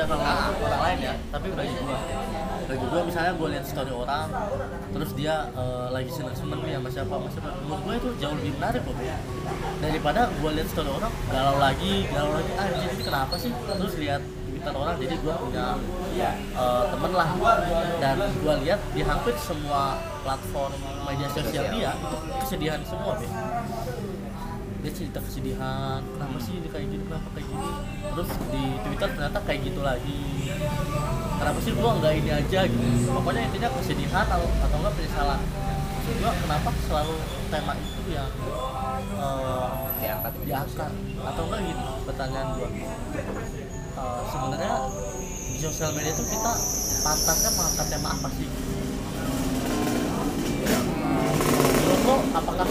[0.00, 0.24] ya kalau
[0.64, 1.14] orang lain ya.
[1.28, 1.98] Tapi bagi gua
[2.70, 4.26] bagi gua misalnya gua lihat story orang
[4.90, 7.48] terus dia eh, lagi seneng seneng nih sama siapa sama siapa.
[7.68, 8.96] Menurut gua itu jauh lebih menarik loh.
[9.84, 13.52] Daripada gua lihat story orang galau lagi galau lagi ah anjir ini kenapa sih?
[13.52, 15.66] Terus lihat Twitter orang jadi gua punya
[16.16, 17.28] eh, temen lah.
[18.00, 20.72] Dan gua lihat di hampir semua platform
[21.08, 23.32] media sosial dia itu kesedihan semua Beb
[24.80, 27.70] dia cerita kesedihan kenapa sih ini kayak gini kenapa kayak gini
[28.16, 30.20] terus di twitter ternyata kayak gitu lagi.
[31.40, 33.08] Kenapa sih gua nggak ini aja gitu?
[33.12, 35.40] Pokoknya intinya kesedihan atau atau enggak penyesalan
[36.00, 37.14] maksud gua kenapa selalu
[37.52, 38.30] tema itu yang
[39.20, 39.68] eh,
[40.00, 40.92] diangkat diangkat?
[41.22, 42.68] Atau enggak gini pertanyaan gua.
[44.00, 44.74] Eh, sebenarnya
[45.50, 46.52] di sosial media itu kita
[47.04, 48.48] pantasnya mengangkat tema apa sih?
[51.80, 52.66] Menurut lo apakah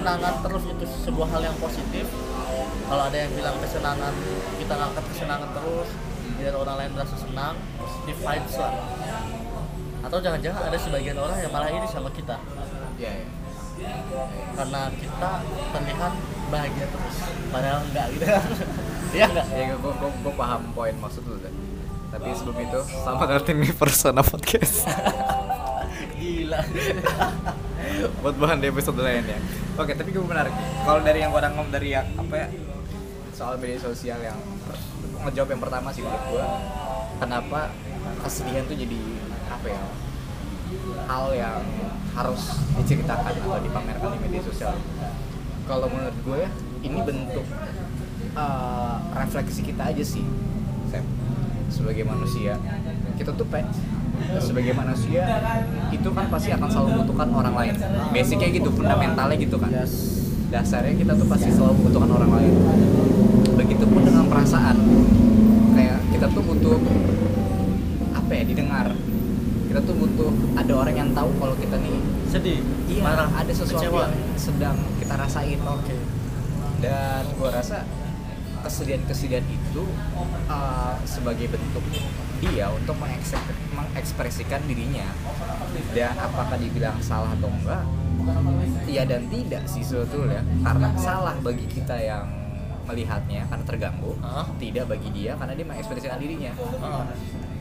[0.00, 2.08] kesenangan terus itu sebuah hal yang positif.
[2.88, 4.14] Kalau ada yang bilang kesenangan
[4.56, 5.88] kita ngangkat kesenangan terus
[6.40, 8.72] biar orang lain merasa senang positif vibes lah.
[10.00, 12.40] Atau jangan-jangan ada sebagian orang yang malah iri sama kita.
[12.96, 13.28] Iya iya.
[14.56, 15.30] Karena kita
[15.68, 16.12] terlihat
[16.48, 17.16] bahagia terus
[17.52, 18.24] padahal enggak gitu.
[19.10, 19.26] Iya.
[19.26, 21.52] Enggak ya gue gue gue paham poin maksud lu Dan.
[22.10, 24.86] tapi sebelum itu selamat datang di Persona Podcast?
[26.18, 26.60] Gila.
[28.24, 29.38] Buat bahan di episode lain ya
[29.80, 30.52] oke tapi gue menarik
[30.84, 32.48] kalau dari yang gue ngomong dari yang apa ya
[33.32, 34.36] soal media sosial yang
[35.24, 36.44] ngejawab yang pertama sih menurut gue
[37.16, 37.72] kenapa
[38.20, 39.00] kesedihan tuh jadi
[39.48, 39.82] apa ya
[41.08, 41.60] hal yang
[42.12, 44.76] harus diceritakan atau dipamerkan di media sosial
[45.64, 46.50] kalau menurut gue ya
[46.84, 47.46] ini bentuk
[48.36, 50.24] eh, refleksi kita aja sih
[50.92, 51.04] Sam.
[51.72, 52.60] sebagai manusia
[53.16, 53.64] kita tuh pe
[54.40, 55.22] sebagai manusia
[55.90, 57.74] itu kan pasti akan selalu membutuhkan orang lain.
[58.14, 59.70] Basicnya gitu fundamentalnya gitu kan.
[60.50, 62.54] Dasarnya kita tuh pasti selalu membutuhkan orang lain.
[63.54, 64.76] Begitupun dengan perasaan.
[65.76, 66.78] Kayak kita tuh butuh
[68.16, 68.86] apa ya didengar.
[69.70, 71.94] Kita tuh butuh ada orang yang tahu kalau kita nih
[72.30, 74.06] sedih iya marah ada sesuatu kecewa.
[74.06, 75.58] yang sedang kita rasain.
[75.62, 75.94] Oke.
[76.80, 77.82] Dan gua rasa
[78.62, 81.84] kesedihan-kesedihan itu uh, sebagai bentuk
[82.40, 85.06] dia untuk mengekspresikan dirinya.
[85.94, 87.84] Dan apakah dibilang salah atau enggak?
[88.90, 90.42] Iya dan tidak sih sebetulnya.
[90.64, 92.26] Karena salah bagi kita yang
[92.90, 94.50] melihatnya karena terganggu Hah?
[94.58, 96.52] tidak bagi dia karena dia mengekspresikan dirinya.
[96.82, 97.06] Ah,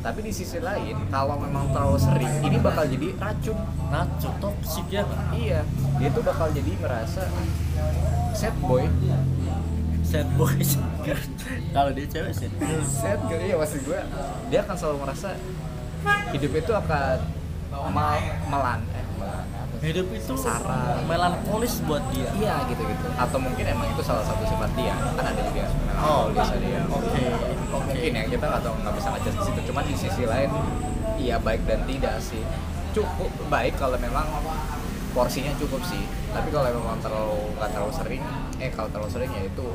[0.01, 3.57] tapi di sisi lain kalau memang terlalu sering ini bakal jadi racun.
[3.93, 5.05] Racun toksik ya
[5.37, 5.61] iya
[6.01, 7.29] dia tuh bakal jadi merasa
[8.33, 8.87] sad boy
[10.09, 10.73] sad boys
[11.75, 12.81] kalau dia cewek sad girl.
[12.81, 13.99] sad iya maksud gue
[14.49, 15.29] dia akan selalu merasa
[16.33, 17.17] hidup itu akan
[17.93, 18.17] mal
[18.49, 19.45] melan eh melan
[19.79, 20.99] hidup itu Sengsara.
[21.07, 22.27] melankolis buat dia.
[22.35, 24.91] Iya gitu gitu atau mungkin emang itu salah satu sifat dia.
[24.91, 27.23] Kan ada juga yang Oh, melankolis ada yang oke.
[27.71, 29.59] Oke mungkin ya kita nggak tahu nggak bisa ngajak ke situ.
[29.71, 30.51] Cuman di sisi lain
[31.15, 32.43] iya baik dan tidak sih.
[32.91, 34.27] Cukup baik kalau memang
[35.15, 36.03] porsinya cukup sih.
[36.35, 38.23] Tapi kalau memang terlalu nggak terlalu sering
[38.59, 39.67] eh kalau terlalu sering ya itu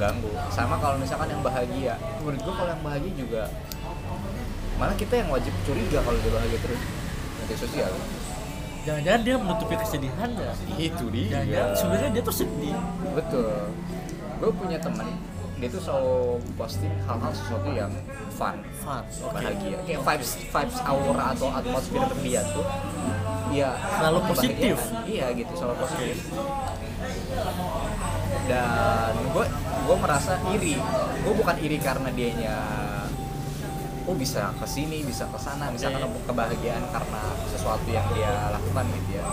[0.00, 1.94] mengganggu sama kalau misalkan yang bahagia.
[2.24, 3.42] Menurut gua kalau yang bahagia juga
[4.80, 6.80] malah kita yang wajib curiga kalau dia bahagia terus.
[7.44, 7.92] Media sosial.
[8.88, 10.50] Jangan-jangan dia menutupi kesedihannya
[10.80, 11.28] itu dia.
[11.36, 12.76] Jangan-jangan sebenarnya dia tuh sedih.
[13.12, 13.52] Betul.
[14.40, 15.04] Gue punya temen
[15.60, 17.92] dia tuh selalu posting hal-hal sesuatu yang
[18.32, 18.56] fun.
[18.80, 19.36] Fun oke.
[19.36, 19.76] Bahagia.
[19.84, 22.64] Kayak vibes vibes aura atau atmosfer dia tuh
[23.52, 24.76] ya Selalu positif.
[25.04, 26.16] iya gitu selalu positif.
[28.48, 29.46] Dan gue
[29.90, 30.78] gue merasa iri.
[31.26, 32.54] Gue bukan iri karena dianya
[34.06, 35.98] oh bisa ke sini bisa ke sana bisa Oke.
[35.98, 39.24] ketemu kebahagiaan karena sesuatu yang dia lakukan gitu ya.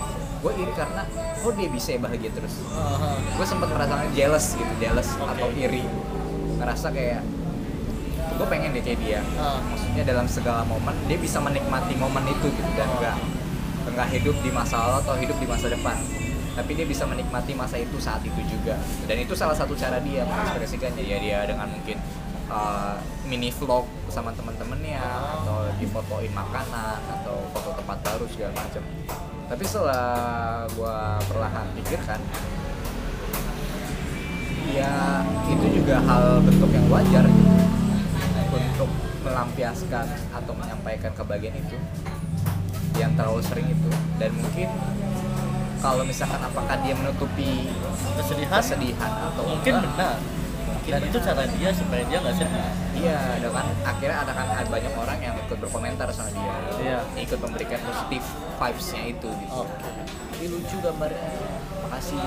[0.42, 1.06] Gue iri karena
[1.46, 2.58] oh dia bisa ya bahagia terus.
[2.74, 5.30] Ah, gue sempat merasakan jealous gitu jealous Oke.
[5.38, 5.86] atau iri.
[6.58, 7.22] Ngerasa kayak
[8.38, 9.22] gue pengen deh kayak dia.
[9.38, 9.62] Ah.
[9.62, 13.18] maksudnya dalam segala momen dia bisa menikmati momen itu gitu dan enggak
[13.86, 15.98] enggak hidup di masa lalu atau hidup di masa depan
[16.58, 18.74] tapi dia bisa menikmati masa itu saat itu juga.
[19.06, 22.02] Dan itu salah satu cara dia mengekspresikannya ya dia dengan mungkin
[22.50, 22.98] uh,
[23.30, 24.98] mini vlog sama temen-temennya
[25.38, 28.82] atau difotoin makanan atau foto tempat baru segala macam.
[29.48, 30.08] Tapi setelah
[30.74, 32.20] gua perlahan pikirkan
[34.68, 37.56] ya itu juga hal bentuk yang wajar gitu
[38.58, 38.90] untuk
[39.24, 40.06] melampiaskan
[40.36, 41.78] atau menyampaikan kebahagiaan itu
[42.98, 43.90] yang terlalu sering itu.
[44.18, 44.70] Dan mungkin
[45.78, 47.70] kalau misalkan apakah dia menutupi
[48.18, 48.60] kesedihan?
[48.62, 50.16] kesedihan atau mungkin enggak, benar.
[50.68, 52.64] Mungkin dan itu cara dia supaya dia nggak sedih.
[52.98, 56.54] Iya dengan akhirnya ada kan ada banyak orang yang ikut berkomentar sama dia.
[56.82, 56.98] Iya.
[57.18, 58.24] ikut memberikan positif
[58.58, 59.54] vibes-nya itu gitu.
[59.54, 59.90] Oke.
[60.38, 61.30] Ini lucu gambarnya.
[61.88, 62.22] Makasih.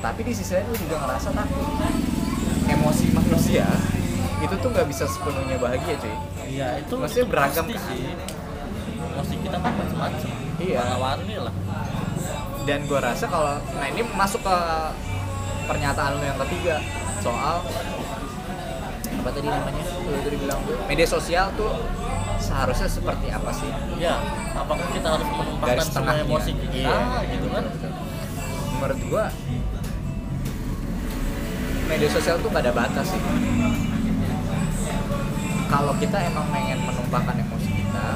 [0.00, 1.68] Tapi di sisi lain lu juga ngerasa takut.
[2.66, 3.66] Emosi manusia
[4.36, 6.16] itu tuh nggak bisa sepenuhnya bahagia cuy.
[6.46, 7.78] Iya itu Maksudnya itu beragam kan?
[7.88, 8.02] sih.
[9.16, 10.76] Musik kita kan macam-macam Iya.
[10.78, 11.54] warna-warni lah.
[12.66, 14.56] Dan gue rasa kalau nah ini masuk ke
[15.66, 16.82] pernyataan lu yang ketiga
[17.20, 17.62] soal
[19.16, 21.70] apa tadi namanya lu tadi bilang tuh media sosial tuh
[22.38, 23.70] seharusnya seperti apa sih?
[23.98, 24.18] Ya
[24.52, 26.98] apakah kita harus menumpahkan semua emosi kita Iya.
[27.30, 27.64] gitu kan?
[28.76, 29.24] menurut gua
[31.86, 33.22] media sosial tuh gak ada batas sih.
[35.66, 38.06] Kalau kita emang pengen menumpahkan emosi kita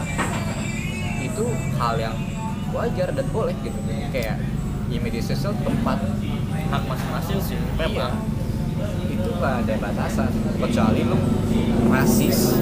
[1.41, 1.49] itu
[1.81, 2.17] hal yang
[2.77, 3.81] wajar dan boleh gitu.
[4.13, 4.37] Kayak
[4.93, 5.97] ya media sosial tempat
[6.69, 7.57] hak masing-masing sih.
[7.57, 7.89] Iya.
[7.89, 8.13] Memang
[9.09, 10.29] itu gak ada batasan
[10.61, 11.17] kecuali lu
[11.89, 12.61] rasis.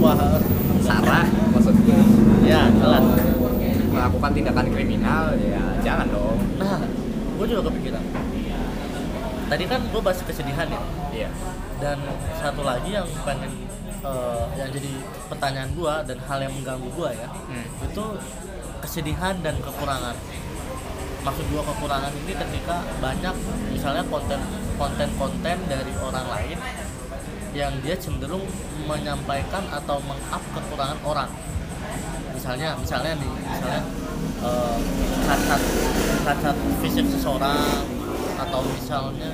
[0.00, 0.40] Wah.
[0.78, 2.00] Sarah maksud gue
[2.48, 3.04] ya jelas
[3.92, 6.38] melakukan tindakan kriminal ya jangan dong.
[6.56, 6.80] Nah
[7.36, 8.04] gue juga kepikiran.
[9.52, 10.80] Tadi kan gue bahas kesedihan ya.
[11.12, 11.30] Iya.
[11.76, 11.98] Dan
[12.40, 13.67] satu lagi yang pengen
[14.00, 14.92] eh, yang jadi
[15.26, 17.66] pertanyaan gue dan hal yang mengganggu gue ya Hmm.
[17.82, 18.04] itu
[18.78, 20.16] kesedihan dan kekurangan.
[21.18, 23.34] Maksud gue kekurangan ini ketika banyak
[23.74, 24.40] misalnya konten
[24.78, 26.58] konten-konten dari orang lain
[27.50, 28.46] yang dia cenderung
[28.86, 31.30] menyampaikan atau meng-up kekurangan orang.
[32.32, 33.82] Misalnya misalnya nih misalnya
[34.46, 34.78] eh,
[35.26, 35.62] cacat
[36.22, 37.82] cacat fisik seseorang
[38.38, 39.32] atau misalnya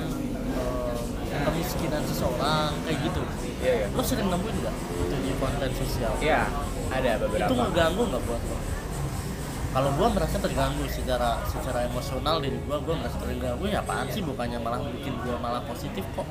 [0.57, 3.21] eh, kemiskinan seseorang kayak gitu
[3.65, 3.87] iya iya.
[3.89, 6.13] Lo sering nemuin nggak itu di konten sosial?
[6.19, 6.41] Iya
[6.87, 7.49] ada beberapa.
[7.49, 8.57] Itu ngeganggu nggak buat lo?
[9.75, 13.63] Kalau gua merasa terganggu secara secara emosional diri gua gua merasa terganggu.
[13.65, 14.21] Ya apaan sih?
[14.21, 16.27] Bukannya malah bikin gua malah positif kok.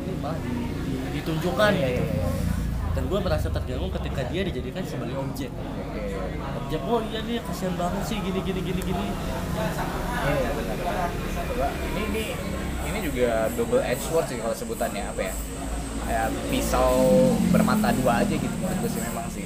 [0.00, 0.50] Ini malah di-
[0.80, 2.04] di- ditunjukkan Iya, gitu.
[2.04, 2.30] iya, iya.
[2.92, 5.50] dan gua merasa terganggu ketika dia dijadikan sebagai objek.
[5.50, 6.16] Oke.
[6.58, 9.04] objek oh iya nih kasihan banget sih gini gini gini gini.
[10.22, 10.76] Iya, benar
[11.92, 12.24] ini ini
[12.82, 15.34] ini juga double edge sword sih kalau sebutannya apa ya?
[16.06, 16.94] Kayak pisau
[17.54, 19.44] bermata dua aja gitu menurut gue sih memang sih.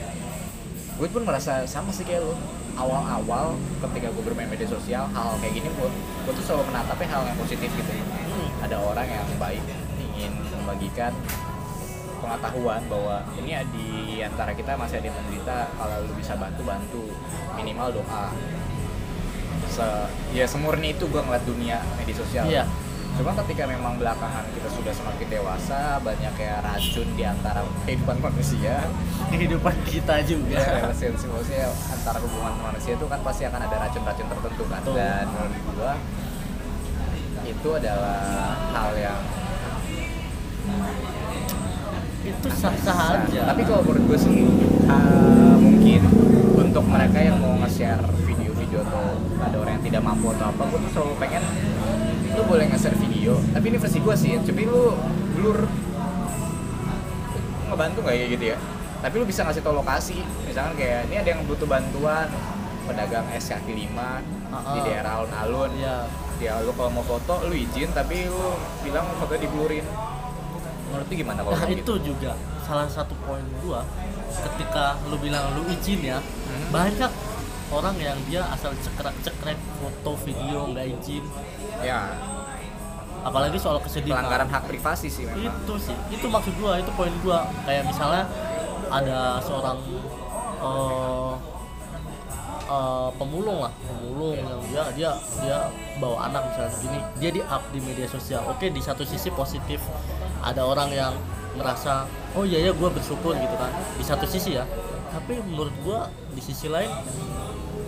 [0.96, 2.34] Gue pun merasa sama sih kayak lo.
[2.76, 3.56] Awal-awal
[3.88, 5.88] ketika gue bermain media sosial, hal, -hal kayak gini gue,
[6.28, 7.92] gue tuh selalu menatapnya hal yang positif gitu.
[7.96, 8.48] Hmm.
[8.68, 9.64] Ada orang yang baik
[10.16, 11.12] ingin membagikan
[12.20, 13.88] pengetahuan bahwa ini di
[14.24, 17.04] antara kita masih ada yang menderita kalau lu bisa bantu bantu
[17.54, 18.32] minimal doa
[19.70, 19.86] se
[20.32, 22.64] ya semurni itu gue ngeliat dunia media sosial Iya.
[23.16, 28.76] Cuma ketika memang belakangan kita sudah semakin dewasa banyak kayak racun di antara kehidupan manusia.
[29.32, 30.60] Kehidupan kita juga.
[30.60, 34.80] Ya relasi sosial antara hubungan manusia itu kan pasti akan ada racun-racun tertentu kan.
[34.84, 34.96] Betul.
[35.00, 35.92] dan menurut gua
[37.46, 38.20] itu adalah
[38.74, 39.20] hal yang
[42.26, 43.42] itu sah-sah aja.
[43.54, 44.38] Tapi kalau menurut gue sih
[44.90, 46.02] uh, mungkin
[46.58, 50.78] untuk mereka yang mau nge-share video-video atau ada orang yang tidak mampu atau apa gue
[50.82, 51.42] tuh selalu pengen
[52.36, 54.92] lu boleh nge-share video tapi ini versi gue sih tapi lu
[55.34, 55.58] blur.
[57.66, 58.56] Ngebantu nggak ya gitu ya?
[58.96, 62.28] Tapi lu bisa ngasih tau lokasi misalkan kayak ini ada yang butuh bantuan
[62.84, 64.78] pedagang es kaki lima di Ah, ah.
[64.80, 65.70] daerah alun-alun.
[65.76, 66.06] Ya
[66.36, 69.84] ya lu kalau mau foto lu izin tapi lu bilang foto di blurin
[70.86, 73.80] menurut gimana kalau Nah kayak itu juga salah satu poin gua
[74.30, 76.68] ketika lu bilang lu izin ya Hmm.
[76.70, 77.10] banyak
[77.74, 81.24] orang yang dia asal cekrek cekrek foto video nggak izin.
[81.82, 82.14] Ya.
[83.26, 84.22] Apalagi soal kesedihan.
[84.22, 85.50] Pelanggaran hak privasi sih memang.
[85.50, 85.96] Itu sih.
[86.14, 87.50] Itu maksud gua itu poin gua.
[87.66, 88.22] Kayak misalnya
[88.86, 89.82] ada seorang
[90.62, 91.32] eh,
[92.70, 93.72] eh, pemulung lah.
[93.82, 95.10] Pemulung yang dia dia
[95.42, 95.58] dia
[95.98, 97.00] bawa anak misalnya gini.
[97.18, 98.46] Dia di up di media sosial.
[98.46, 99.82] Oke di satu sisi positif.
[100.46, 101.14] Ada orang yang
[101.58, 102.06] merasa
[102.36, 103.74] oh iya ya gue bersyukur gitu kan.
[103.98, 104.62] Di satu sisi ya.
[105.10, 106.92] Tapi menurut gua di sisi lain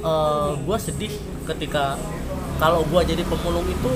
[0.00, 1.12] eh gue sedih
[1.46, 1.98] ketika
[2.56, 3.92] kalau gua jadi pemulung itu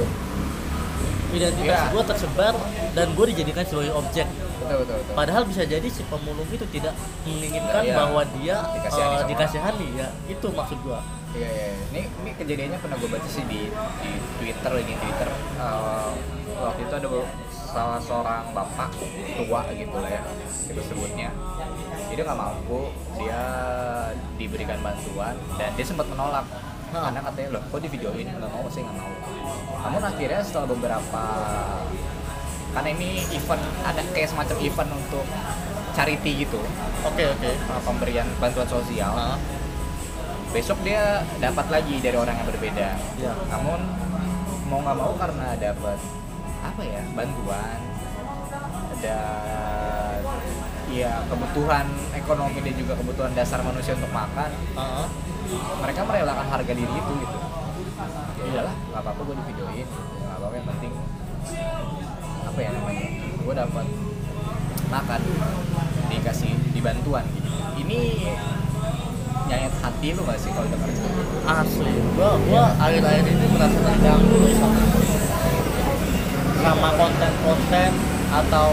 [1.33, 1.91] identitas Iya.
[1.91, 2.55] gua tersebar
[2.93, 4.27] dan gue dijadikan sebagai objek
[4.63, 6.95] betul betul betul Padahal bisa jadi si pemulung itu tidak
[7.25, 7.97] menginginkan Iya.
[7.97, 10.09] bahwa dia Dikasihani dikasihani ya.
[10.27, 11.01] Itu maksud gua.
[11.33, 16.11] iya iya ini ini kejadiannya pernah gue baca sih di di twitter lagi twitter Eh,
[16.61, 17.09] waktu itu ada
[17.73, 18.93] salah seorang bapak
[19.41, 20.23] tua gitu lah ya
[20.69, 21.33] kita sebutnya.
[22.13, 23.43] Jadi dia nggak mampu dia
[24.37, 26.45] diberikan bantuan dan dia sempat menolak.
[26.93, 27.09] Hah.
[27.09, 28.29] karena katanya loh kok di videoin?
[28.29, 29.13] Nggak mau sih nggak mau.
[29.89, 31.25] Namun akhirnya setelah beberapa
[32.73, 35.25] karena ini event ada kayak semacam event untuk
[35.97, 36.61] charity gitu.
[37.05, 37.51] Oke, oke.
[37.69, 39.13] uh, pemberian bantuan sosial.
[39.13, 39.37] Nah,
[40.53, 42.89] besok dia dapat lagi dari orang yang berbeda.
[43.21, 43.33] Ya.
[43.49, 43.81] namun
[44.69, 45.97] mau nggak mau karena dapat
[46.63, 47.79] apa ya bantuan
[48.97, 49.19] ada
[50.93, 54.51] ya kebutuhan ekonomi dan juga kebutuhan dasar manusia untuk makan.
[54.77, 55.07] Heeh.
[55.85, 57.37] mereka merelakan harga diri itu gitu.
[57.37, 58.51] Ya Iya.
[58.57, 60.93] udahlah nggak apa-apa gue di videoin nggak apa-apa yang penting
[62.43, 63.87] apa ya namanya gue dapat
[64.89, 65.21] makan
[66.09, 67.49] dikasih dibantuan gitu.
[67.85, 68.01] Ini
[69.49, 70.91] nyayat hati lu gak sih kalau denger
[71.45, 71.93] asli.
[72.17, 74.81] Gua gua akhir-akhir ini merasa terganggu sama
[76.63, 77.91] sama konten-konten
[78.31, 78.69] atau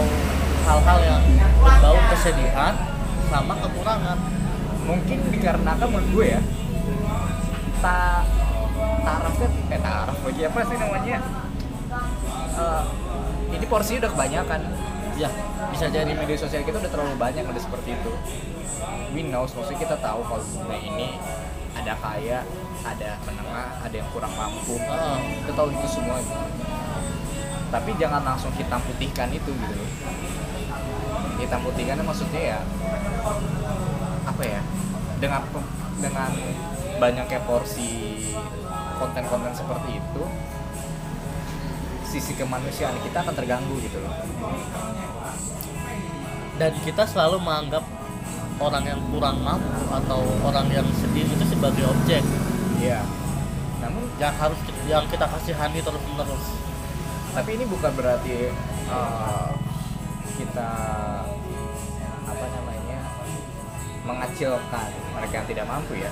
[0.64, 1.22] hal-hal yang
[1.58, 2.74] berbau kesedihan
[3.26, 4.18] sama kekurangan.
[4.86, 6.42] Mungkin dikarenakan menurut gue ya
[7.80, 8.22] ta
[9.00, 11.18] tarafnya eh taraf lagi apa sih namanya?
[12.60, 12.82] Eh,
[13.56, 14.60] ini porsinya udah kebanyakan.
[15.18, 15.28] Ya
[15.74, 18.12] bisa di jadi media sosial kita udah terlalu banyak udah seperti itu.
[19.10, 21.08] We know maksudnya kita tahu kalau dunia ini
[21.74, 22.46] ada kaya
[22.86, 24.78] ada menengah ada yang kurang mampu.
[24.78, 25.18] Heeh.
[25.44, 26.16] kita tahu itu semua.
[26.22, 26.69] gitu.
[27.70, 29.90] Tapi jangan langsung hitam putihkan itu gitu loh.
[31.38, 32.60] Hitam putihkan maksudnya ya
[34.26, 34.60] apa ya
[35.22, 35.42] dengan
[36.02, 36.30] dengan
[36.98, 37.88] banyaknya porsi
[38.98, 40.22] konten-konten seperti itu
[42.10, 44.14] sisi kemanusiaan kita akan terganggu gitu loh.
[46.58, 47.86] Dan kita selalu menganggap
[48.60, 52.20] orang yang kurang mampu atau orang yang sedih itu sebagai objek.
[52.82, 53.00] Iya.
[53.80, 56.69] Namun yang harus yang kita kasihani terus menerus
[57.30, 58.50] tapi ini bukan berarti
[58.90, 59.54] uh,
[60.34, 60.70] kita
[62.26, 63.00] apa namanya
[64.02, 66.10] mengacilkan mereka yang tidak mampu ya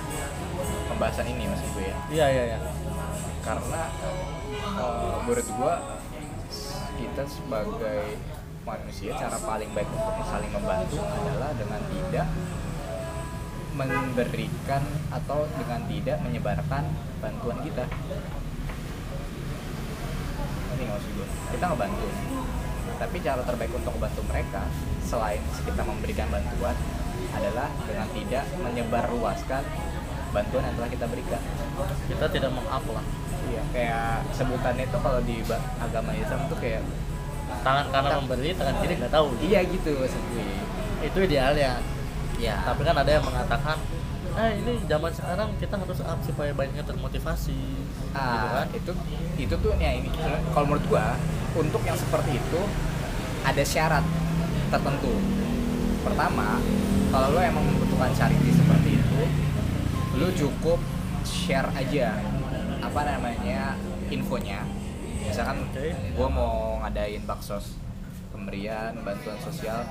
[0.98, 1.96] pembahasan ini maksud gue ya.
[2.10, 2.58] Iya iya iya.
[3.46, 3.82] Karena
[4.74, 5.74] uh, menurut gue
[6.98, 8.18] kita sebagai
[8.66, 12.26] manusia cara paling baik untuk saling membantu adalah dengan tidak
[13.78, 14.82] memberikan
[15.14, 16.84] atau dengan tidak menyebarkan
[17.22, 17.86] bantuan kita
[20.88, 22.06] maksud gue kita ngebantu.
[22.98, 24.62] Tapi cara terbaik untuk membantu mereka
[25.06, 26.76] selain kita memberikan bantuan
[27.30, 29.62] adalah dengan tidak menyebarluaskan
[30.34, 31.42] bantuan yang telah kita berikan.
[32.08, 33.06] Kita tidak mengupload
[33.48, 35.40] Iya, kayak sebutannya itu kalau di
[35.80, 36.84] agama Islam tuh kayak
[37.64, 39.32] tangan kanan memberi tangan kiri nggak tahu.
[39.40, 40.44] Iya gitu maksud gue.
[40.98, 41.78] itu idealnya
[42.38, 42.58] Iya.
[42.66, 43.78] tapi kan ada yang mengatakan
[44.34, 47.58] eh ini zaman sekarang kita harus up supaya banyaknya termotivasi
[48.12, 48.66] gitu ah, kan.
[48.74, 48.92] Itu
[49.38, 50.10] itu tuh ya ini
[50.52, 51.14] kalau menurut gua
[51.54, 52.60] untuk yang seperti itu
[53.46, 54.04] ada syarat
[54.68, 55.14] tertentu.
[56.04, 56.60] Pertama,
[57.12, 59.22] kalau lo emang membutuhkan charity seperti itu,
[60.16, 60.78] lo cukup
[61.24, 62.16] share aja
[62.80, 63.76] apa namanya
[64.08, 64.64] infonya.
[65.24, 65.68] Misalkan
[66.16, 67.76] gua mau ngadain baksos
[68.32, 69.84] pemberian bantuan sosial.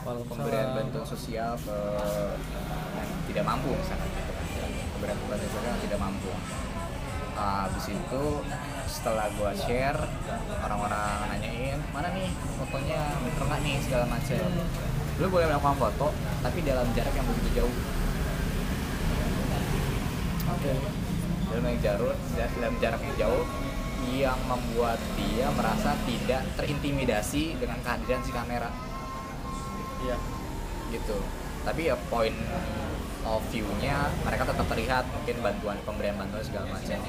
[0.00, 1.78] Pemberian bantuan sosial ke
[2.96, 4.46] yang tidak mampu misalnya gitu kan.
[4.96, 6.32] Pemberian bantuan sosial yang tidak mampu
[7.40, 8.24] Ah, habis itu
[8.84, 9.96] setelah gua share
[10.60, 12.28] orang-orang nanyain mana nih
[12.60, 13.00] fotonya?
[13.24, 13.76] Bener nggak nih?
[13.80, 14.44] segala macam
[15.16, 16.08] lu boleh melakukan foto
[16.44, 17.76] tapi dalam jarak yang begitu jauh.
[20.52, 20.72] Oke.
[21.48, 23.44] Dalam yang jarak dalam jarak yang jauh
[24.20, 28.68] yang membuat dia merasa tidak terintimidasi dengan kehadiran si kamera.
[30.04, 30.16] Iya.
[30.92, 31.16] Gitu.
[31.64, 32.36] Tapi ya point
[33.24, 37.00] of view-nya mereka tetap terlihat mungkin bantuan pemberian bantuan segala macam.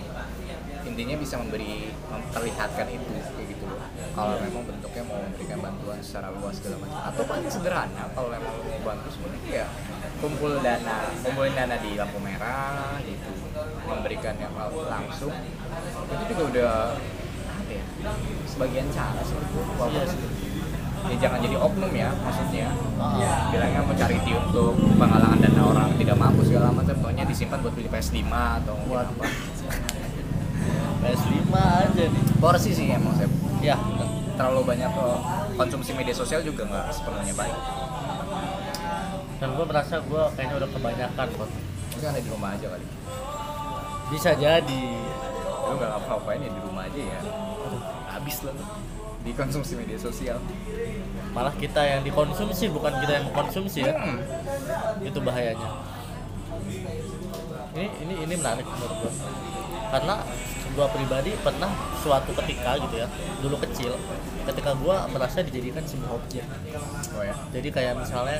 [0.81, 6.33] Intinya bisa memberi memperlihatkan itu kayak gitu loh kalau memang bentuknya mau memberikan bantuan secara
[6.33, 6.99] luas segala macam.
[7.05, 9.67] Atau paling sederhana kalau memang mau bantu sebenarnya ya
[10.19, 13.31] kumpul dana kumpulin dana di lampu merah gitu.
[13.85, 14.53] Memberikan yang
[14.89, 15.33] langsung.
[16.11, 16.73] Itu juga udah
[17.51, 17.83] apa ya
[18.49, 19.37] sebagian cara sih.
[19.37, 20.40] Iya Walaupun sih.
[21.09, 22.67] Ya jangan jadi oknum ya maksudnya.
[23.01, 23.49] Ah.
[23.49, 27.73] bilangnya mau cari di untuk penggalangan dana orang tidak mampu segala macam pokoknya disimpan buat
[27.73, 29.09] beli PS5 atau Waduh.
[29.09, 29.25] apa.
[31.01, 32.23] PS5 aja nih.
[32.37, 33.29] Porsi sih emang saya
[33.65, 33.75] ya
[34.37, 35.07] terlalu banyak ke
[35.57, 37.57] konsumsi media sosial juga nggak sepenuhnya baik.
[39.41, 41.49] Dan gue merasa gue kayaknya udah kebanyakan kok
[41.91, 42.85] mungkin ada di rumah aja kali.
[44.13, 44.85] Bisa jadi.
[45.65, 47.19] Lu nggak ngapa-ngapain ya di rumah aja ya.
[48.13, 48.53] Habis lah
[49.21, 50.41] lu di konsumsi media sosial.
[51.31, 53.93] Malah kita yang dikonsumsi bukan kita yang mengkonsumsi ya.
[53.93, 54.19] Hmm.
[55.05, 55.69] itu bahayanya.
[57.71, 59.13] Ini ini ini menarik menurut gue
[59.91, 60.15] karena
[60.71, 61.67] gue pribadi pernah
[61.99, 63.07] suatu ketika gitu ya
[63.43, 63.91] dulu kecil
[64.47, 66.43] ketika gue merasa dijadikan sebuah objek
[67.15, 67.35] oh ya.
[67.55, 68.39] Jadi kayak misalnya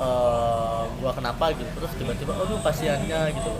[0.00, 3.52] eh gue kenapa gitu terus tiba-tiba oh lu kasihannya gitu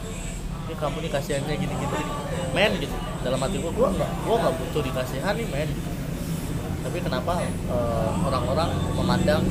[0.71, 2.13] ini kamu nih kasihannya gini gini gini.
[2.57, 2.97] Men gitu.
[3.21, 5.69] Dalam hati gue gue nggak gue nggak butuh dikasihani men.
[5.69, 6.00] gitu.
[6.91, 8.67] Tapi kenapa eh, orang-orang
[8.99, 9.47] memandang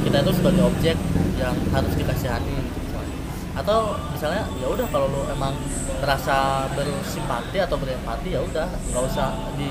[0.00, 0.96] kita itu sebagai objek
[1.36, 2.56] yang harus dikasihani?
[2.56, 3.16] Misalnya.
[3.52, 5.52] atau misalnya ya udah kalau lu emang
[6.00, 9.28] merasa bersimpati atau berempati ya udah nggak usah
[9.60, 9.68] di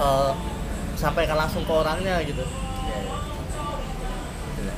[0.00, 0.32] eh,
[0.96, 2.40] sampaikan langsung ke orangnya gitu.
[2.88, 2.98] Iya,
[4.64, 4.74] iya.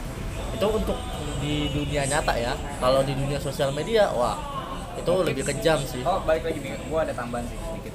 [0.51, 0.99] Itu untuk
[1.39, 2.59] di dunia nyata ya.
[2.83, 4.35] Kalau di dunia sosial media wah
[4.99, 6.03] itu Mungkin- lebih kejam sih.
[6.03, 7.95] Oh balik lagi nih gua ada tambahan sih sedikit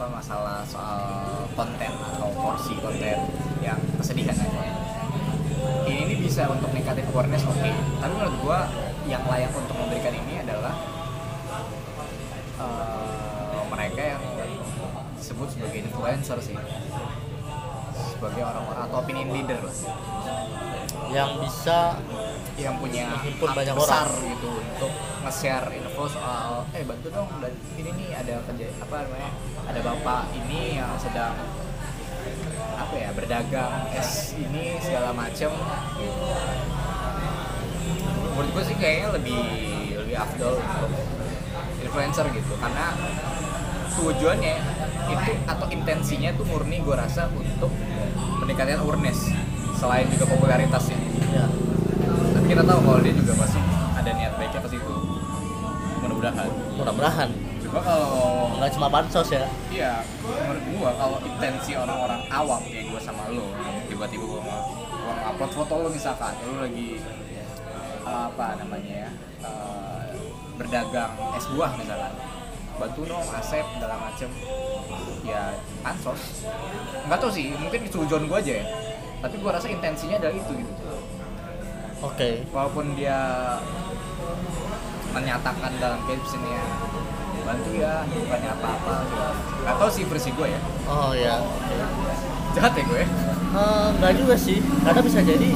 [0.00, 0.96] apa masalah soal
[1.52, 3.20] konten atau porsi konten
[3.60, 4.60] yang kesedihan aja
[5.84, 7.68] ini, ini bisa untuk ningkatin awareness oke.
[8.00, 8.64] Tapi menurut gua
[9.04, 10.72] yang layak untuk memberikan ini adalah
[12.64, 14.22] eh, mereka yang
[15.20, 16.56] disebut sebagai influencer sih.
[18.16, 19.76] Sebagai orang-orang atau opinion leader lah.
[21.12, 22.00] Yang bisa
[22.60, 24.36] yang punya hak banyak besar orang.
[24.36, 24.92] gitu untuk
[25.24, 29.30] nge-share info soal eh bantu dong dan ini nih ada kerja apa namanya
[29.64, 31.34] ada bapak ini yang sedang
[32.76, 35.52] apa ya berdagang es ini segala macem
[38.36, 39.42] menurut gue sih kayaknya lebih
[39.96, 40.90] lebih afdol untuk
[41.80, 42.86] influencer gitu karena
[44.00, 44.56] tujuannya
[45.10, 47.72] itu atau intensinya tuh murni gue rasa untuk
[48.40, 49.28] meningkatkan awareness
[49.76, 50.99] selain juga popularitasnya ya tapi
[52.50, 53.62] kita tahu kalau dia juga pasti
[53.94, 54.94] ada niat baiknya ke situ.
[56.02, 56.48] Mudah-mudahan.
[56.74, 57.28] Mudah-mudahan.
[57.62, 58.14] Coba kalau
[58.58, 59.46] nggak cuma bansos ya.
[59.70, 63.54] Iya menurut gua kalau intensi orang-orang awam kayak gua sama lo
[63.86, 64.62] tiba-tiba gua mau
[65.30, 66.98] upload foto lo misalkan lo lagi
[68.02, 69.10] eh, apa namanya ya
[69.46, 70.06] eh,
[70.58, 72.12] berdagang es buah misalkan.
[72.82, 74.30] Bantu dong asep segala macem.
[75.22, 75.54] Ya
[75.86, 76.42] pansos
[77.06, 78.66] nggak tahu sih mungkin sujon gua aja ya.
[79.22, 80.89] Tapi gua rasa intensinya adalah itu gitu
[82.04, 82.30] oke.
[82.52, 83.18] Walaupun dia
[85.10, 86.62] menyatakan dalam captionnya
[87.40, 88.94] bantu ya bukannya apa-apa.
[89.02, 89.26] Gitu.
[89.60, 90.60] nggak tahu sih versi gue ya.
[90.86, 91.34] Oh ya
[92.54, 93.02] jahat ya gue.
[93.50, 94.58] Eh, nggak juga sih.
[94.86, 95.50] Karena bisa jadi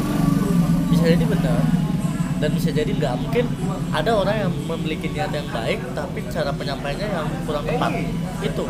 [0.91, 1.61] bisa jadi benar.
[2.43, 3.45] Dan bisa jadi nggak mungkin
[3.95, 7.93] ada orang yang memiliki niat yang baik tapi cara penyampaiannya yang kurang tepat.
[8.43, 8.65] Itu.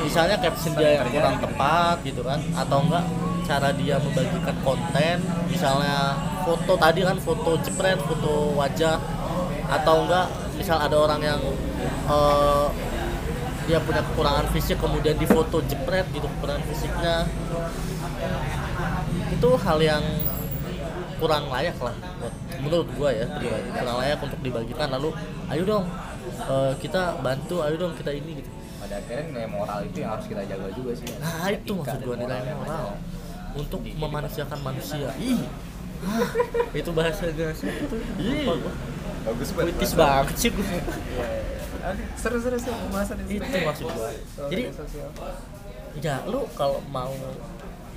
[0.00, 3.04] Misalnya caption dia yang kurang tepat gitu kan atau enggak
[3.50, 5.16] cara dia membagikan konten
[5.50, 6.14] misalnya
[6.46, 8.94] foto tadi kan foto jepret foto wajah
[9.66, 11.40] atau enggak misal ada orang yang
[12.06, 12.66] eh,
[13.66, 17.26] dia punya kekurangan fisik kemudian difoto jepret gitu kekurangan fisiknya
[19.30, 20.04] itu hal yang
[21.20, 23.68] kurang layak lah buat- menurut gua ya pribadi.
[23.72, 25.10] Kurang layak untuk dibagikan lalu
[25.52, 25.84] ayo dong
[26.40, 28.50] eh, kita bantu ayo dong kita ini gitu.
[28.80, 31.06] Pada akhirnya nilai moral itu yang harus kita jaga juga sih.
[31.20, 32.86] Nah itu maksud gua nilai moral.
[33.56, 35.10] Untuk memanusiakan manusia.
[35.18, 35.42] ih.
[36.00, 36.24] Ah,
[36.80, 36.90] itu
[37.68, 38.72] itu lupa gua?
[39.20, 40.64] Bagus puitis banget sih gua.
[42.16, 42.76] Seru seru seru.
[42.88, 44.10] Pembahasan itu maksud gua.
[44.48, 44.62] Jadi
[46.00, 47.12] ya lu kalau mau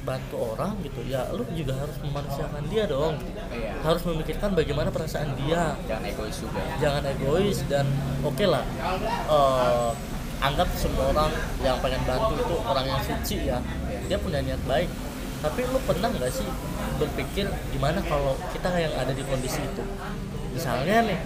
[0.03, 3.15] bantu orang gitu ya lu juga harus memanusiakan dia dong.
[3.55, 3.79] Iya.
[3.79, 5.79] harus memikirkan bagaimana perasaan dia.
[5.87, 7.87] Jangan egois juga jangan egois dan
[8.19, 8.67] oke lah
[9.31, 9.91] eh,
[10.43, 11.31] anggap semua orang
[11.63, 13.63] yang pengen bantu itu orang yang suci ya.
[14.11, 14.91] Dia punya niat baik
[15.43, 16.47] tapi lu pernah nggak sih
[16.95, 19.83] berpikir gimana kalau kita yang ada di kondisi itu?
[20.55, 21.19] Misalnya nih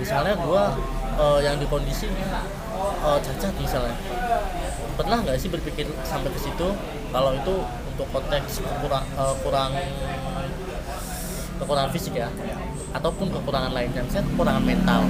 [0.00, 0.72] misalnya gua
[1.20, 3.92] eh, yang di kondisi eh, cacat misalnya.
[4.96, 6.68] Pernah nggak sih berpikir sampai ke situ?
[7.12, 7.54] Kalau itu
[7.92, 9.04] untuk konteks kurang
[9.44, 9.70] kurang
[11.60, 12.32] kekurangan fisik ya
[12.96, 14.00] ataupun kekurangan lainnya.
[14.00, 15.04] Misalnya kekurangan mental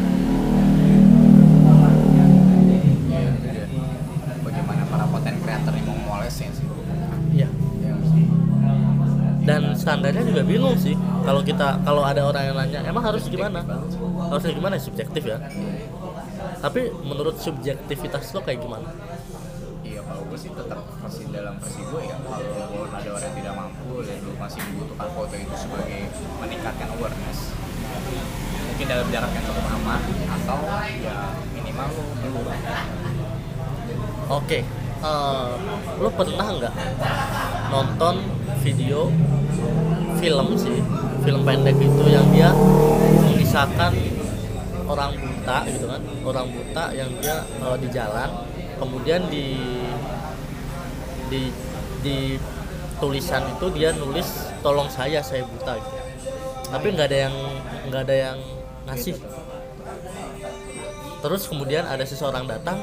[10.13, 10.93] standarnya juga bingung sih
[11.25, 13.65] kalau kita kalau ada orang yang nanya emang harus gimana?
[14.29, 15.41] harusnya gimana subjektif ya.
[16.61, 18.93] Tapi menurut subjektivitas lo kayak gimana?
[19.81, 23.55] Iya kalau gue sih tetap masih dalam versi gue ya Walaupun ada orang yang tidak
[23.57, 26.01] mampu dan lu masih membutuhkan foto itu sebagai
[26.45, 27.39] meningkatkan awareness.
[28.69, 30.61] Mungkin dalam jarak yang cukup aman Atau
[31.01, 31.17] ya
[31.57, 32.41] minimal lu perlu
[34.33, 34.59] oke
[35.05, 35.51] eh,
[36.01, 36.75] lo pernah nggak
[37.69, 38.15] nonton
[38.65, 39.13] video
[40.23, 40.79] film sih
[41.27, 42.55] film pendek itu yang dia
[43.27, 43.91] mengisahkan
[44.87, 48.31] orang buta gitu kan orang buta yang dia eh, di jalan
[48.79, 49.47] kemudian di
[51.27, 51.43] di
[52.03, 52.19] di
[53.03, 55.75] tulisan itu dia nulis tolong saya saya buta.
[55.75, 55.99] Gitu.
[56.71, 57.35] Tapi nggak ada yang
[57.91, 58.39] nggak ada yang
[58.87, 59.19] ngasih.
[61.23, 62.79] Terus kemudian ada seseorang datang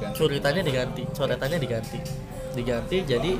[0.00, 0.16] diganti.
[0.16, 1.98] curitanya diganti coretannya diganti.
[2.56, 3.32] Diganti jadi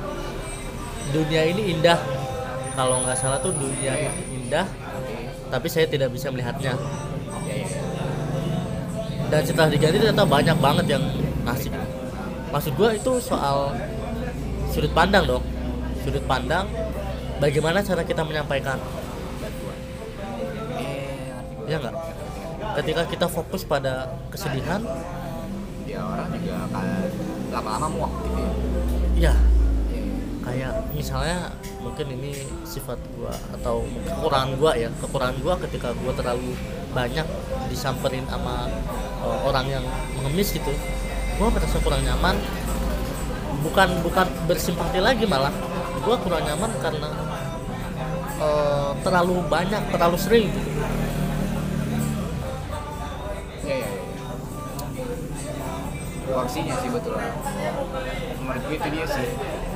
[1.11, 1.97] dunia ini indah
[2.75, 3.93] kalau nggak salah tuh dunia
[4.31, 4.67] indah
[5.51, 6.73] tapi saya tidak bisa melihatnya.
[7.43, 7.81] Ya ya ya
[9.31, 11.03] dan setelah diganti ternyata banyak banget yang
[11.47, 11.71] ngasih
[12.51, 13.71] maksud gua itu soal
[14.67, 15.43] sudut pandang dong
[16.03, 16.67] sudut pandang
[17.39, 18.75] bagaimana cara kita menyampaikan.
[19.39, 19.75] Gue
[21.71, 21.95] ya nggak?
[22.83, 24.83] Ketika kita fokus pada kesedihan
[25.87, 26.87] Ya orang juga akan
[27.51, 28.47] lama-lama muak gitu ya.
[28.47, 28.51] ya
[29.11, 29.50] Iya, iya.
[30.41, 32.33] Kayak misalnya mungkin ini
[32.65, 36.57] sifat gua atau kekurangan gua ya kekurangan gua ketika gua terlalu
[36.91, 37.27] banyak
[37.69, 38.67] disamperin sama
[39.21, 39.85] uh, orang yang
[40.17, 40.73] mengemis gitu
[41.37, 42.35] gua merasa kurang nyaman
[43.61, 45.53] bukan bukan bersimpati lagi malah
[46.01, 47.09] gue kurang nyaman karena
[48.41, 50.71] eh, terlalu banyak terlalu sering gitu.
[53.61, 54.01] Iya iya iya.
[56.31, 57.13] Porsinya sih betul.
[58.41, 59.27] Menurut gue itu dia sih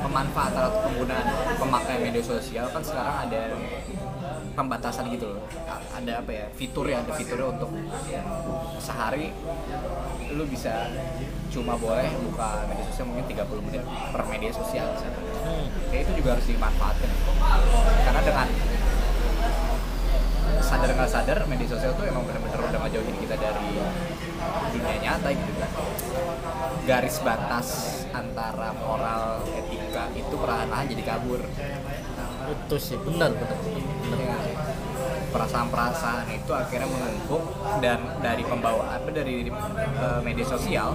[0.06, 1.26] pemanfaatan atau penggunaan
[1.58, 3.50] pemakaian media sosial kan sekarang ada
[4.54, 5.42] pembatasan gitu loh.
[5.66, 6.46] Ada apa ya?
[6.54, 7.70] Fitur ya, ada fiturnya untuk
[8.78, 9.34] sehari
[10.30, 10.90] lu bisa
[11.50, 14.88] cuma boleh buka media sosial mungkin 30 menit per media sosial.
[15.90, 17.10] Kayak itu juga harus dimanfaatkan.
[18.06, 18.48] Karena dengan
[20.66, 23.70] sadar nggak sadar media sosial tuh emang bener-bener udah ngejauhin kita dari
[24.74, 25.70] dunia nyata gitu kan
[26.86, 27.68] garis batas
[28.10, 29.75] antara moral etika
[30.14, 31.40] itu perlahan-lahan jadi kabur
[32.46, 33.58] itu sih benar benar
[34.06, 34.38] Ya,
[35.34, 37.42] perasaan-perasaan itu akhirnya menumpuk
[37.82, 40.94] dan dari pembawaan apa dari eh, media sosial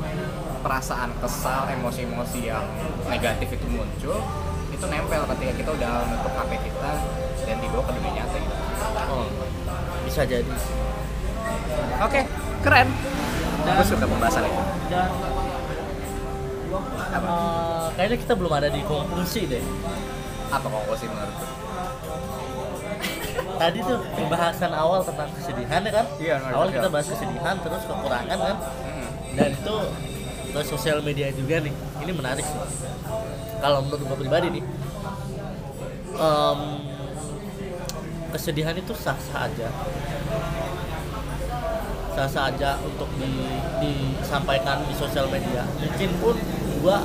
[0.63, 2.63] perasaan kesal emosi-emosi yang
[3.11, 4.15] negatif itu muncul
[4.71, 6.91] itu nempel ketika kita udah menutup HP kita
[7.43, 8.55] dan dibawa ke dunia nyata gitu.
[9.11, 9.27] oh
[10.07, 10.55] bisa jadi
[12.01, 12.25] Oke,
[12.65, 12.89] keren.
[13.61, 14.63] Gue suka pembahasan itu.
[17.11, 19.61] dan eh, kayaknya kita belum ada di konklusi deh.
[20.49, 21.47] Apa konklusi menurut lu?
[23.61, 26.05] tadi tuh pembahasan awal tentang kesedihan ya kan?
[26.17, 28.57] Iya, awal kita bahas kesedihan terus kekurangan kan?
[28.57, 29.09] Hmm.
[29.37, 29.75] dan itu
[30.49, 31.69] ke sosial media juga nih.
[32.01, 32.57] Ini menarik sih.
[33.61, 34.63] Kalau menurut gue pribadi nih
[36.17, 36.59] em,
[38.33, 39.69] kesedihan itu sah sah aja.
[42.17, 43.29] Sah sah aja untuk di,
[43.77, 45.69] disampaikan di sosial media.
[45.77, 46.35] Mungkin pun
[46.81, 46.97] gua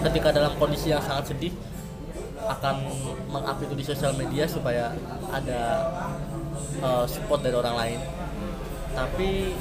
[0.00, 1.52] ketika dalam kondisi yang sangat sedih
[2.40, 2.76] akan
[3.28, 4.96] meng-up itu di sosial media supaya
[5.28, 5.62] ada
[6.80, 8.00] eh, support dari orang lain.
[8.90, 9.54] Tapi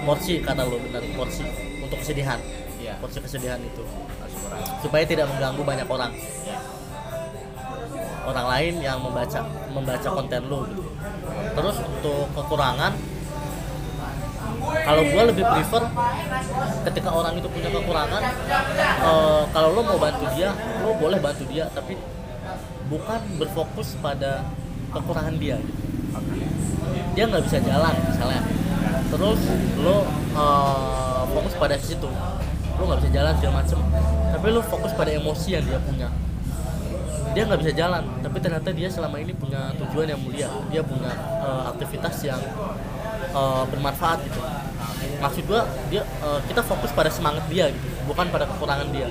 [0.00, 1.44] porsi kata lo benar porsi
[1.84, 2.40] untuk kesedihan.
[2.80, 2.96] Iya.
[2.96, 3.84] porsi kesedihan itu.
[4.80, 6.12] Supaya tidak mengganggu banyak orang.
[8.24, 10.64] Orang lain yang membaca membaca konten lu.
[10.70, 10.84] Gitu.
[11.50, 12.94] terus untuk kekurangan
[14.84, 15.82] kalau gue lebih prefer
[16.90, 18.22] ketika orang itu punya kekurangan
[18.80, 20.50] eh, kalau lo mau bantu dia
[20.82, 21.94] lo boleh bantu dia tapi
[22.90, 24.42] bukan berfokus pada
[24.90, 25.56] kekurangan dia.
[25.62, 25.78] Gitu.
[27.14, 28.42] dia nggak bisa jalan misalnya.
[29.10, 29.40] Terus
[29.78, 29.96] lo
[30.34, 32.10] eh, fokus pada situ.
[32.76, 33.78] Lo nggak bisa jalan segala macem.
[34.34, 36.08] Tapi lo fokus pada emosi yang dia punya.
[37.30, 40.50] Dia nggak bisa jalan tapi ternyata dia selama ini punya tujuan yang mulia.
[40.74, 41.14] Dia punya
[41.46, 42.42] eh, aktivitas yang
[43.30, 44.42] eh, bermanfaat gitu
[45.18, 49.08] maksud gua dia eh, kita fokus pada semangat dia gitu bukan pada kekurangan dia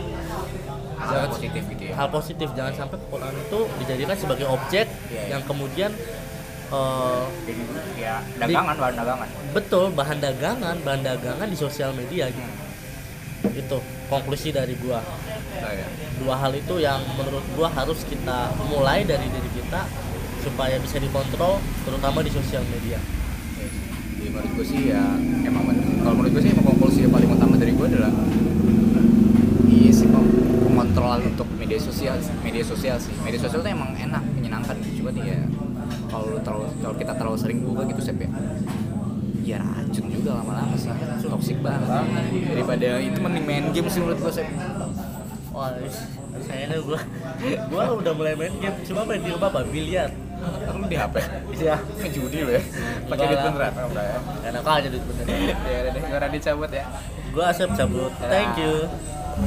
[0.99, 1.93] Hal Jangan- positif gitu ya.
[1.95, 5.23] hal positif jangan sampai kekurangan itu dijadikan sebagai objek Iya, iya.
[5.31, 5.91] yang kemudian
[6.69, 7.61] Jadi
[7.97, 9.27] ya dagangan, bahan dagangan.
[9.51, 12.51] betul bahan dagangan bahan dagangan di sosial media gitu
[13.55, 15.01] itu konklusi dari gua
[15.59, 15.87] Oh, ya.
[16.17, 19.81] dua hal itu yang menurut gua harus kita mulai dari diri kita
[20.39, 22.95] supaya bisa dikontrol terutama di sosial media
[24.19, 24.99] Jadi menurut gue sih ya
[25.47, 25.87] emang bener.
[26.03, 28.11] kalau menurut gue sih emang konklusi yang paling utama dari gue adalah
[29.71, 33.15] iya sih pengontrolan untuk media sosial media sosial sih.
[33.23, 34.75] Media sosial tuh emang enak menyenangkan.
[34.91, 35.39] Cuma ya
[36.11, 38.29] kalau lu terlalu kalau kita terlalu sering buka gitu sep ya
[39.55, 40.91] ya racun juga lama-lama sih.
[41.23, 41.87] Toksik banget.
[42.51, 44.51] Daripada itu mending main game sih menurut gue sep.
[45.55, 45.71] Wah
[46.43, 46.99] kayaknya gua
[47.71, 48.75] gua udah mulai main game.
[48.83, 50.11] Cuma main di rumah apa biliar
[50.79, 51.15] lu di HP
[51.59, 51.75] iya.
[52.09, 52.63] Judi lu ya
[53.11, 54.05] pakai duit beneran oh, enggak.
[54.07, 54.17] Ya
[54.49, 56.01] enak aja duit bener ya udah deh.
[56.01, 56.85] Gue ready cabut ya?
[57.29, 58.11] Gua asap cabut.
[58.25, 58.73] Thank you